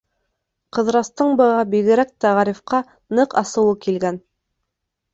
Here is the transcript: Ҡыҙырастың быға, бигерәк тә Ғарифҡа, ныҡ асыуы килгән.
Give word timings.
Ҡыҙырастың 0.77 1.35
быға, 1.41 1.59
бигерәк 1.75 2.15
тә 2.27 2.33
Ғарифҡа, 2.39 2.83
ныҡ 3.21 3.39
асыуы 3.45 3.81
килгән. 3.89 4.23